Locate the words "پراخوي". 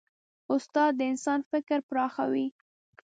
1.89-2.47